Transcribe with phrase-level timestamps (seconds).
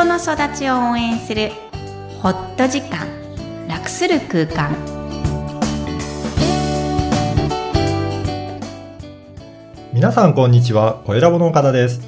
[0.00, 1.50] 人の育ちを応援する
[2.22, 3.06] ホット時間
[3.68, 4.74] 楽する空間。
[9.92, 12.00] 皆さんこんにちは、小ラボの岡田です。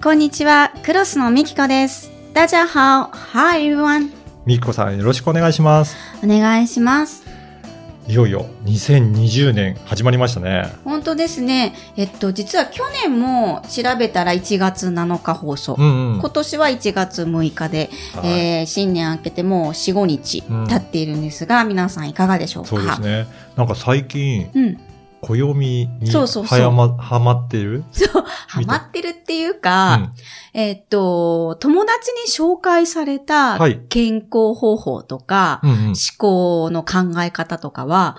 [0.00, 2.12] こんにちはクロスのみきこです。
[2.34, 4.12] 大家好 Hi everyone
[4.46, 5.96] みきこさんよろしくお願いします。
[6.22, 7.21] お願いします
[8.08, 10.72] いよいよ2020年始まりましたね。
[10.84, 16.18] 本当ですねえっと実は去年も調べたら1月7日放送、うんうん。
[16.18, 22.68] 今年は1月6日で、はいえー新年明けてもう4、5日経っているんですが、皆さんいかがでしょうか？
[22.70, 23.26] そうですね。
[23.56, 24.78] なんか最近、うん。
[25.22, 27.84] 暦にそうそうそうはやま、はまってる？
[27.92, 30.12] そう、ハマってるっていうか、
[30.52, 35.70] えっと、友達に紹介されたはい健康方法とか、うん。
[35.70, 38.16] うんうん思考の考え方とかは、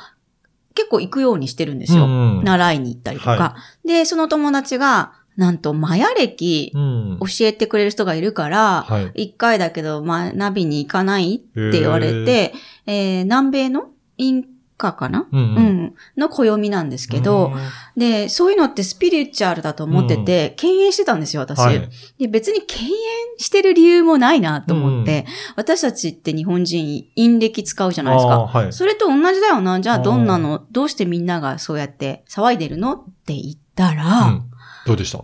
[0.76, 2.06] 結構行くようにしてるんですよ。
[2.06, 3.32] うんうん習いに行ったりとか。
[3.32, 7.20] はで、その友達が、なんと、マヤ歴うん。
[7.20, 9.23] 教えてくれる人がいるから、はい。
[9.23, 12.54] 一回だけど、まあ、ナビに行かないって言われて、
[12.86, 14.45] えー南米のイン
[14.84, 15.28] カかな？
[15.31, 15.66] うんううん。
[15.86, 15.94] ん。
[16.17, 17.53] の暦なんですけど、
[17.95, 21.59] で、そういうのってスピリチュアルだと思ってて、敬遠してたんですよ、私。
[21.59, 21.89] はい。
[22.20, 22.89] で、別に敬遠
[23.38, 28.39] してる理由もないなと思って、私たちって日本人、陰暦使うじゃないですか。
[28.39, 28.73] はい。
[28.73, 29.80] それと同じだよな。
[29.80, 32.94] じゃあどんなの、どうしてみんながそうやって騒いでるの？
[32.94, 34.44] って言ったら、うん
[34.86, 35.23] どうでした？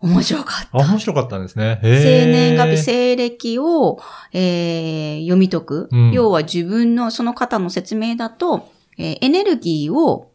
[0.00, 0.78] 面白かった。
[0.78, 1.80] あ、面白かったんですね。
[1.82, 3.98] 生へー年月日、西暦を、
[4.32, 10.30] えー読み解く、うん要は自分の、その方の説明だと、えーエネルギーを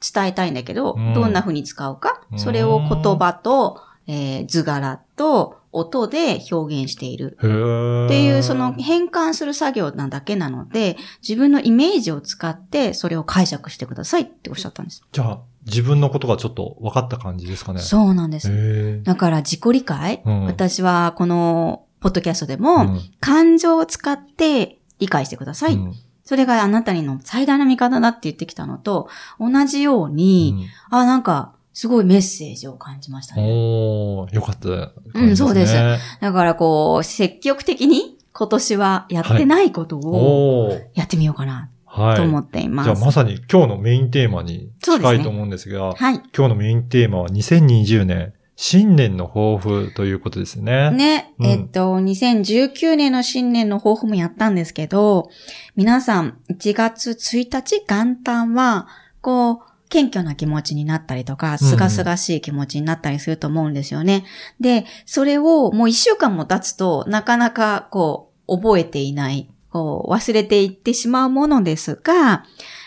[0.00, 7.38] 伝えたいんだけど、うんどんな風に使うか、うんそれを言葉と、えー図柄と音で表現している。
[7.38, 15.02] っていう、その変換する作業なだけなので、自分のイメージを使って、それを解釈してくださいっておっしゃったんです。
[15.12, 17.80] じゃあ、自分のことがちょっと分かった感じですかね。
[17.80, 19.02] そうなんです。
[19.02, 25.74] だから自己理解、うん私はこの、ポッドキャストでも、うん感情を使って理解してください。
[25.74, 25.94] うん
[26.32, 33.52] それがあなたにの最大の味方だって言ってきたのと、同じように、あ、なんか、すごいメッセージを感じましたうんね。
[33.52, 40.80] おー、よかった、うんそうですねだからこう、積極的に今年はやってないことを。
[40.94, 42.16] やってみようかなはい。
[42.16, 42.86] と思っています。
[42.86, 46.14] じゃあまさに今日のメインテーマに近いと思うんですが、はい。
[46.34, 48.32] 今日のメインテーマは2020年、
[48.64, 50.92] 新年の抱負ということですね。
[50.92, 55.30] ね、うんえっと、2019年の新年の抱負もやったんですけど、
[55.74, 58.86] 皆さん、1月1日元旦は、
[59.20, 59.58] こう、
[59.88, 64.24] 謙虚な気持ちになったりとか、すがすがしい気持ちになったりすると思うんですよね。
[64.60, 72.44] で、それをもう1週間も経つと、なかなかこう、覚えていない、こう、忘れていってしまうものですが、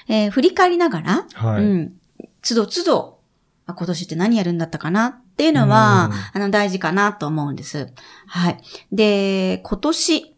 [0.07, 1.63] えー振り返りながら、はい。
[1.65, 1.93] うん。
[2.41, 3.19] 都度都度、
[3.65, 7.91] あ今年って何やるんだったかなっていうのは、あの、大事かなと思うんです。
[8.25, 8.57] はい。
[8.89, 10.35] で、今年、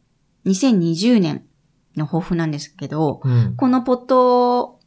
[0.47, 1.45] 2020年
[1.95, 4.79] の抱負なんですけど、うんこのポッド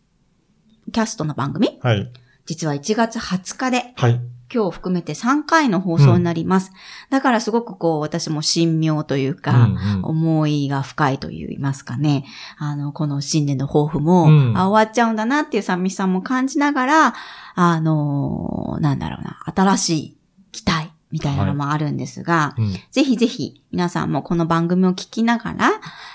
[0.92, 2.12] キャストの番組、はい。
[2.44, 4.20] 実は1月20日で、はい。
[4.52, 6.72] 今日含めて3回の放送になります。
[7.08, 12.24] だからすごくこう、私も神妙というか、うんうん思いが深いと言いますかね。
[12.58, 17.14] あの、この新年の抱負も、うんあ終わっちゃうんだなっていう寂しさも感じながら、
[17.54, 20.16] あのなんだろうな、新しい
[20.52, 25.70] 期待みたいなのもあるんですが、うんぜひぜひ皆さんもこの番組を聞きながら、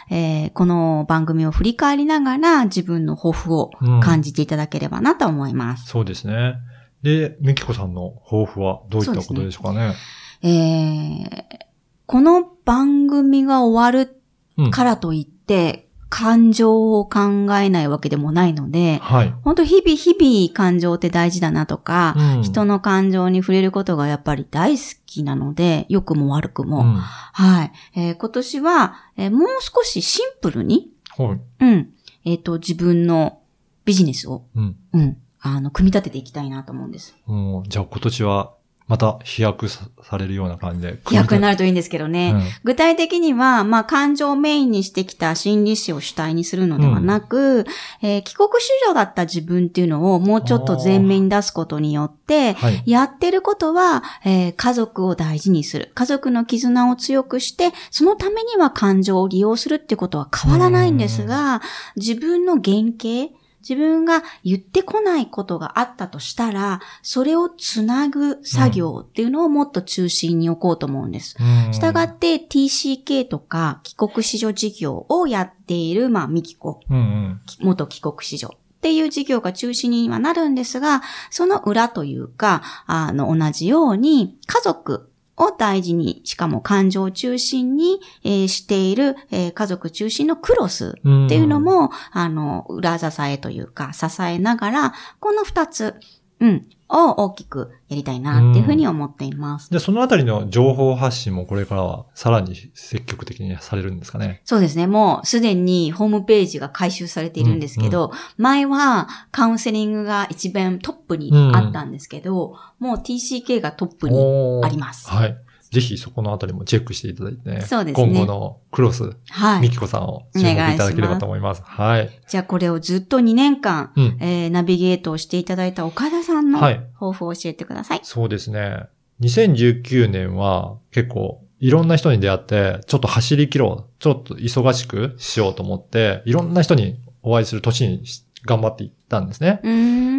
[0.09, 5.88] えーこの番組を振り返りながら自分の抱負をうん感じていただければなと思います。
[5.88, 6.56] そうですね。
[7.05, 9.93] で、みきこさんの抱負はどういったことでしょうかね？
[10.41, 11.66] えー
[12.07, 14.21] この番組が終わる
[14.57, 17.19] うんからといって、感情を考
[17.57, 19.33] えないわけでもないので、はい。
[19.44, 26.79] 本当日々日々感情って大事だなとか、うん人の感情に触れることがやっぱり大好きなので、良くも悪くも。
[26.79, 31.39] うんはい、えー今年は、えーもう少しシンプルに、はい。
[31.65, 31.89] うん、
[32.23, 33.41] えっ、と、自分の
[33.83, 34.75] ビジネスを、うん。
[34.94, 35.17] うん、
[35.47, 37.16] あの、組み立てていきたいなと思うんです。
[37.28, 38.53] うんじゃあ今年は
[38.88, 41.00] また飛躍さされるような感じで。
[41.07, 42.33] 飛躍になるといいんですけどね。
[42.36, 47.65] うん具体的には、まあ、感情をメインにしてきた心理師を主体にするのではなく、
[48.01, 52.83] えー帰国子女だった自分っていうのをもうちょっと前面に出すことによって、はい。
[52.86, 55.92] やってることは、えー家族を大事にする。
[55.95, 61.62] 家族の絆を強くして、そのためには感情を利用するってことは変わらないんですが、
[61.95, 63.33] 自分の原型、
[63.67, 71.35] 自分が言ってこないことがあったとしたら、それをつなぐ作業っていうのをもっと中心に置こうと思うんです。
[71.39, 77.41] うんしたがって TCK とか帰国子女事業をやっている、まあ、ミキコ、うんうん。
[77.62, 81.01] 元帰国子女っていう事業が中心にはなるんですが、
[81.31, 95.95] その裏というか、あの、同じように家族を大事に、しかも感情中心に、えーしている、えー家族中心のクロスっていうのも、あの、裏支えというか、支えながら、この二つ、
[96.39, 99.69] うん、を大きくやりたいなっていうふうに思っています。
[99.69, 104.41] で、そのあたりの情報発信もこれからはさらに積極的にされるんですかね？
[104.45, 104.85] そうですね。
[104.85, 114.19] もうすでにホームページが回収されているんですけど、前はカウンセリングが一番トップにあったんですけど、もう TCK がトップに
[114.63, 115.37] ありますはい。
[115.75, 117.60] ぜひそこのあたりもチェックしていただいてね。
[117.60, 119.62] そうですね今後のクロス、はい。
[119.62, 121.62] ミキコさんを注目いただければと思います。
[121.66, 122.10] はい。
[122.30, 124.18] じゃあこれをずっと2年間、うん。
[124.22, 128.00] えーナビゲートをしていただいた岡田さんのはい抱負を教えてください。
[128.04, 128.86] そうですね。
[129.19, 133.94] 2019年は結構いろんな人に出会って、ちょっと走り切ろう。
[134.00, 139.62] ちょっと忙しくしようと思って、いろんな人にお会いする年にし頑張っていったんですね。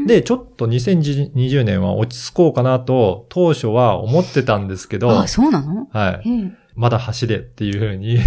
[0.06, 5.88] で、ちょっと2020年は落ち着こうかなと、当初は思ってたんですけど、あ、そうなの？
[5.92, 6.28] はい。
[6.28, 8.18] ええまだ走れっていうふうに、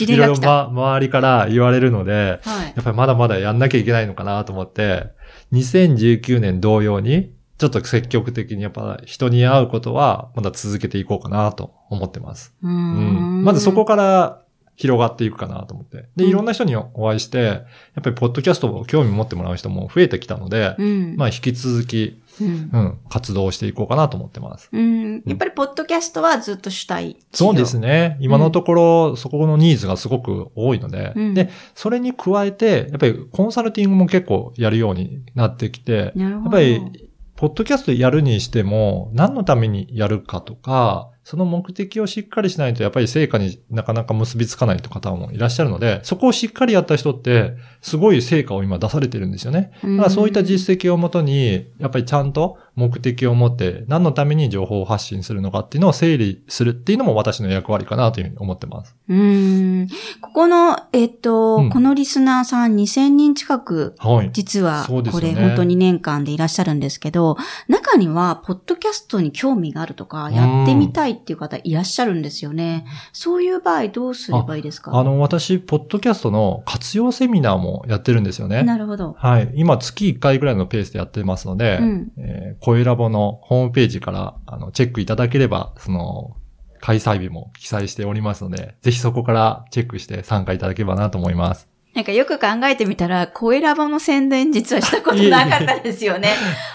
[0.00, 0.40] 指いろいろ。
[0.40, 2.66] ま、周りから言われるので、はい。
[2.66, 5.08] やっぱりまだまだやんなきゃいけないのかなと思って、
[5.52, 12.54] 2019年同様に、ちょっと積極的にやっぱ人に会うことはまだ続けていこうかなと思ってます。
[12.62, 13.40] うーうん。
[13.40, 13.44] ん。
[13.44, 14.43] まずそこから
[14.76, 16.08] 広がっていくかなと思って。
[16.16, 17.54] で、うんいろんな人にお会いして、や
[18.00, 21.16] っぱりポッドキャストを興味持ってもらう人も増えてきたので、うん。
[21.16, 24.68] まあ引き続き、うんうん、活動をしていこうかなと思ってます。
[24.72, 25.22] うん。
[25.26, 27.18] やっぱり、ポッドキャストはずっと主体。
[27.32, 28.16] そうですね。
[28.20, 36.12] 今のところ、そこのニーズがすごく多いので、うんで、それに加えて、やっぱりコンサルティングも結構やるようになってきて。
[36.16, 49.72] やっぱり、ポッドキャストやるにしても、何のためにやるかとか、その目的をしっかりしないと、やっぱり成果になかなか結びつかないという方もいらっしゃるので、そこをしっかりやった人って、すごい成果を今出されてるんですよね。
[49.82, 58.94] だからそういった実績をもとに、やっぱりちゃんと目的を持って、何のために情報を発信するのかっていうのを整理するっていうのも私の役割かなというふうに思ってます。
[59.08, 59.88] うーん。
[60.20, 64.30] ここの、えっと、うんこのリスナーさん2000人近く、はい。
[64.32, 67.36] 実は、これ本当2年間でいらっしゃるんですけど、
[67.68, 72.84] 中には、ポッドキャストに興味があるとか、やってみたいっていう方いらっしゃるんですよね。
[73.12, 74.92] そういう場合どうすればいいですか？
[74.94, 78.62] あの、私、ポッドキャストの活用セミナーもやってるんですよね。
[78.62, 79.14] なるほど。
[79.18, 79.50] はい。
[79.54, 86.36] 今、月1回ぐらいのペースでやってますので、うんえー声ラボのホームページから、あの、チェックいただければ、その、
[86.80, 91.68] 開催日も記載しておりますので、ぜひそこからチェックして参加いただければなと思います。
[91.94, 96.30] なんかよく考えてみたら、声ラボの宣伝実はしたことなかったですよね。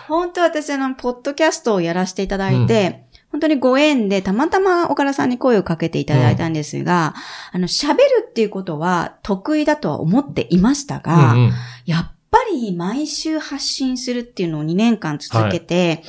[0.08, 7.14] 本当私あの、ポッドキャストをやらせていただいて、本当にご縁でたまたま岡田さんに声をかけていただいたんですが、
[7.52, 11.52] あの、喋るっていうことは得意だとは思っていましたが、うんうん。
[11.86, 16.04] やっぱり毎週発信するっていうのを2年間続けて、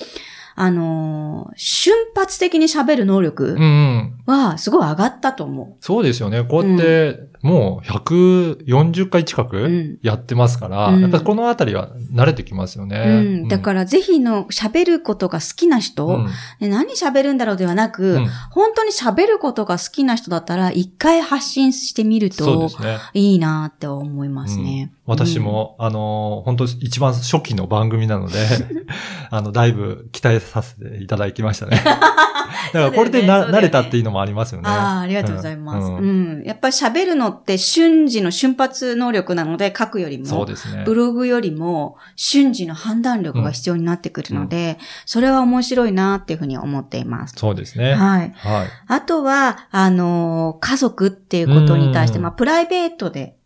[0.55, 4.15] あのー瞬発的に喋る能力うんうん。
[4.27, 6.45] はすごい上がったと思そうですよね。
[6.45, 9.47] こうやって、もう140回近う。
[9.47, 9.99] うくん。
[10.03, 12.99] やってますから、うんやっぱりこのあたりは慣れてきますよね。
[12.99, 16.29] うん、だからぜひの喋ることが好きな人、うん
[16.61, 22.69] で何喋るんだろうではなく、うん本当に喋ることが好きな人だったら一回発信してみると。
[23.15, 24.91] いいなって思いますね。
[24.95, 28.39] うん私も、あのー本当一番初期の番組なので、
[29.31, 31.70] あの、だいぶ期待させていただきましたね。
[32.73, 34.69] だからこれでな、そうだよね慣れたっていうのもありますよね。
[34.69, 35.87] ああ、ありがとうございます。
[35.89, 36.45] ううんん。
[36.45, 40.83] やっぱり喋るのって瞬時の瞬発能力なので書くよりも、そうですね。
[40.85, 47.35] ブログよりも瞬時の判断力が必要になってくるので、それは面白いなっていうふうに思っています。
[47.37, 47.95] そうですね。
[47.95, 48.33] はい。
[48.37, 48.67] はい。
[48.87, 53.37] あとは、あのー家族っていうことに対して、うんまあ、プライベートで、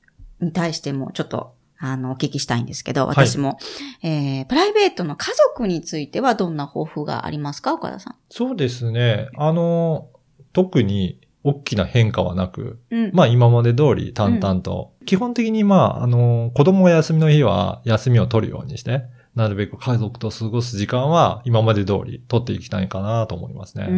[0.41, 3.59] に対してもちょっと、あの、お聞きしたいんですけど、はい私も、
[4.03, 9.29] えー、プライベートの家族についてはどんな抱負がありますか岡田さそうですね。
[9.37, 10.09] あの、
[10.53, 12.95] 特に大きな変化はなく、ん。
[12.95, 13.11] うん。
[13.13, 19.03] まあ今まで通り淡々と、基本的にまあ、あの、子供が休みの日は休みを取るようにして、
[19.35, 23.77] なるべく家族と過ごす時間は今まで通り取っていきたいかなと思います。
[23.77, 23.87] ね。
[23.89, 23.97] うん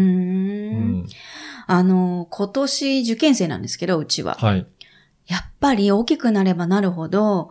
[1.02, 1.06] ん。
[1.66, 4.34] あの、今年受験生なんですけど、うちは。
[4.34, 4.66] はい。
[5.26, 7.50] やっぱり大きくなればなるほど、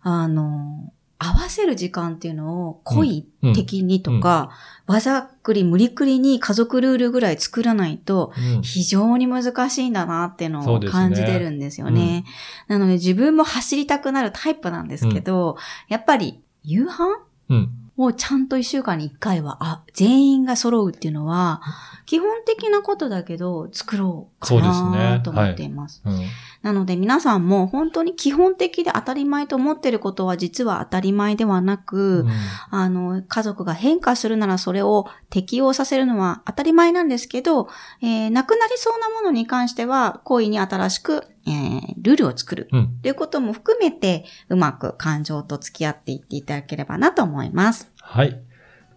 [0.00, 4.50] あの、合わせる時間っていうのを故意的にとか、
[4.86, 12.24] わざっくり無理くりに家族ルールぐらい作らないと、うん非常に難しいんだなっていうのを感じてるんですよね。
[12.68, 15.56] なので自分も走りたくなるタイプなんですけど、
[15.88, 17.70] やっぱり夕飯うん。
[17.98, 21.62] をちゃんと一週間に一回は、あ、全員が揃うっていうのは、
[22.04, 26.02] 基本的なことだけど、作ろうかなと思っています。
[26.04, 26.20] うん。
[26.62, 32.30] なので皆さんも本当に基本的で当たり前と思ってることは実は当たり前ではなく、うん
[32.70, 37.68] あの、家族が変化するならそれを適応させるのは当たり前なんですけど、
[38.02, 42.68] えーなくなりそうなものに関しては、故意に新しく、えールールを作る。
[42.72, 42.98] うん。
[43.02, 47.90] ということも含めて、うまく感情と付き合っていっていただければなと思います。
[48.00, 48.40] はい。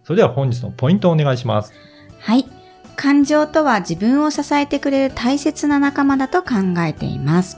[0.04, 1.72] それでは本日のポイントをお願いします。
[2.18, 2.59] はい。
[3.00, 7.56] 感情とは自分を支えてくれる大切な仲間だと考えています。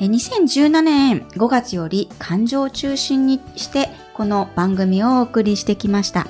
[0.00, 6.26] 2017年5月より感情を中心にしてこの番組をお送りしてきました。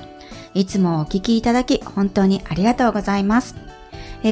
[0.53, 3.57] いつもお聞きいただき本当にありがとうございます。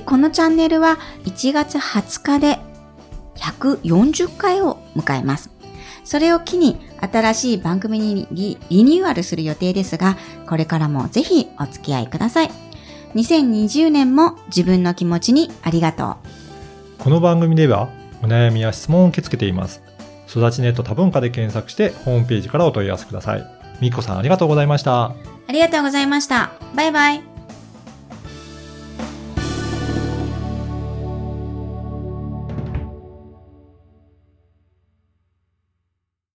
[0.06, 2.60] このチャンネルは1月20日で
[3.36, 5.50] 140回を迎えます。
[6.06, 10.16] それを機に新しい番組にリニューアルする予定ですが、
[10.48, 12.75] これからもぜひお付き合いください。
[13.16, 16.16] 2020年も自分の気持ちにありがとう。
[17.00, 17.90] この番組では
[18.22, 19.82] お悩みや質問を受け付けています。
[20.28, 23.46] 育ちネット多文化で検索してホームページからお問い合わせください。
[23.80, 25.06] みっこさんありがとうございました。
[25.48, 26.52] ありがとうございました。
[26.76, 27.35] バイバイ。